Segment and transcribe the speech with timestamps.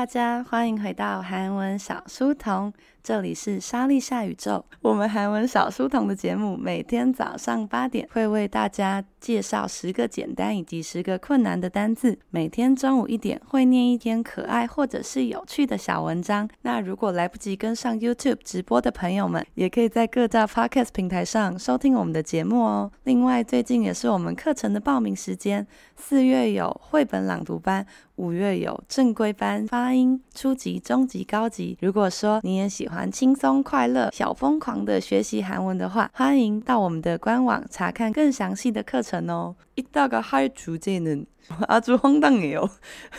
[0.00, 2.72] 大家，欢迎回到韩文小书童。
[3.02, 16.46] 这里是莎莉夏宇宙，我们韩文小书童的节目每天早上八点会为大家介绍十个简单以及十个困难的单字，每天中午一点会念一篇可爱或者是有趣的小文章。
[16.60, 22.92] 那如果来不及跟上 YouTube 直播的朋友们，也可以在各大 Podcast 平台上收听我们的节目哦。
[23.04, 31.78] 另外，最近也是我们课程的报名时间，四月有绘本朗读班，五月有正规班，发音初级、中级、高级。
[31.80, 39.54] 如果说你也喜，欢轻松快乐、小疯狂的学习韩文的话，欢迎到我们的官网查看更详细的课程哦。
[39.76, 41.24] 一大个嗨主见呢，
[41.68, 42.68] 阿朱荒诞也有。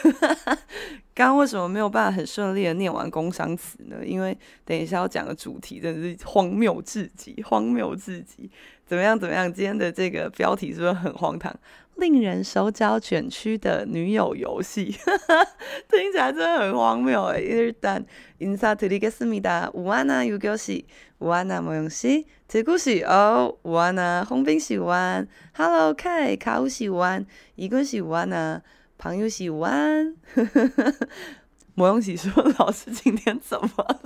[1.13, 3.97] 刚刚为什么没有办法很顺利的念完工商词呢？
[4.05, 8.49] 因为等一下要讲的主题真的是荒谬至极，荒谬至极。
[8.85, 9.17] 怎么样？
[9.17, 9.51] 怎么样？
[9.51, 11.53] 今天的这个标题是不是很荒唐？
[12.00, 14.94] 令人手脚卷曲的女友游戏，
[15.88, 17.40] 听起来真的很荒谬哎。
[17.40, 20.84] 일단인사드리겠습니다 우아나유교 씨，
[21.18, 27.24] 우아나모영 씨， 대구 씨， 哦，우아나홍빈 씨， 우안，Hello K， 卡우씨， 우안，
[27.56, 34.00] 이근 씨， 우아나방유 씨， 우안。모영 씨说：“老师今天怎么了？”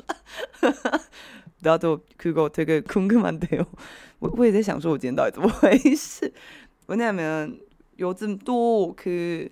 [1.62, 3.66] 大家都그거되게궁금한데요。
[4.18, 6.32] 我我也在想说，我今天到底怎么回事？
[6.86, 7.60] 왜냐면
[7.99, 9.49] 요즘 또 그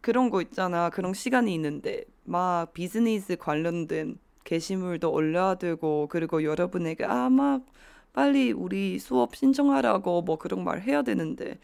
[0.00, 0.90] 그런 거 있잖아.
[0.90, 7.66] 그런 시간이 있는데 막 비즈니스 관련된 게시물도 올려야 되고 그리고 여러분에게 아막
[8.12, 11.58] 빨리 우리 수업 신청하라고 뭐 그런 말 해야 되는데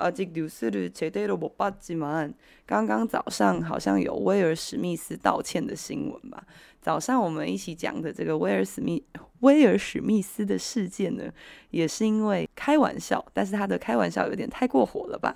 [0.00, 2.34] 啊，这뉴스를제대로못봤지만
[2.66, 6.44] 刚刚早上好像有威尔史密斯道歉的新闻吧？
[6.82, 9.02] 早上我们一起讲的这个威尔史密
[9.40, 11.32] 威尔史密斯的事件呢，
[11.70, 15.34] 也是因为开玩笑，但是他的开玩笑有点太过火了吧？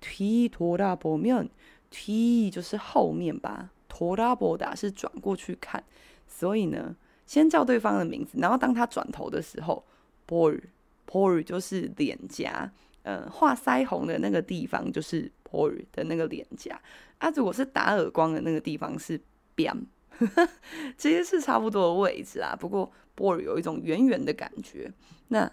[0.01, 1.49] 뒤돌아보면
[1.91, 5.83] 뒤就是后面吧，돌아보다是转过去看，
[6.27, 6.97] 所以呢，
[7.27, 9.85] 先叫对方的名字，然后当他转头的时候，
[10.27, 10.59] 볼
[11.07, 12.71] 볼就是脸颊，
[13.03, 16.81] 嗯，画腮红的那个地方就是볼的那个脸颊，
[17.19, 19.21] 啊，如果是打耳光的那个地方是
[19.55, 19.77] 뺨，
[20.97, 24.91] 其实是差不多的位置啊，不过볼有一种圆圆的感觉，
[25.29, 25.53] 那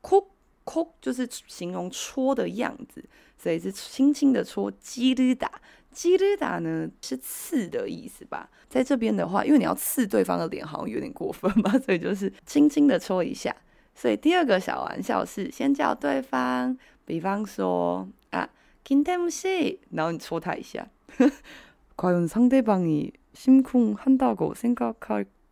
[0.00, 0.28] 콕
[0.64, 3.04] 콕就是形容戳的样子，
[3.36, 4.70] 所以是轻轻的戳。
[4.82, 8.50] 찌르다，찌르다呢是刺的意思吧？
[8.68, 13.56] 在这边的话，因为你要刺对方的脸，好像有点过分嘛，所以就是轻轻的戳一下。
[13.94, 18.48] 所以第二个小玩笑是先叫对方，比方说啊，
[18.84, 20.86] 김태무 씨， 然后你戳他一下。
[21.96, 25.26] 과연 상대방이심쿵한다고생각할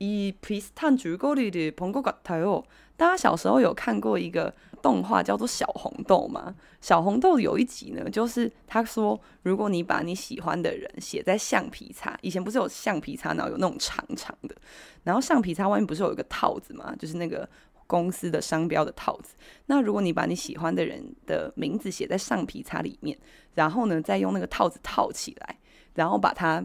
[0.00, 2.64] 以비슷한줄거리를본것같아요。
[2.96, 6.54] 大家小时候有看过一个动画叫做《小红豆》吗？
[6.80, 14.56] 小红豆有一集呢，就是他说，如果你把你喜欢的人写在橡皮擦，以前不是有橡皮擦，然后有那种长长的，
[15.04, 16.94] 然后橡皮擦外面不是有一个套子吗？
[16.98, 17.46] 就是那个
[17.86, 19.34] 公司的商标的套子。
[19.66, 23.18] 那如果你把你喜欢的人的名字写在橡皮擦里面，
[23.54, 25.58] 然后呢，再用那个套子套起来，
[25.94, 26.64] 然后把它。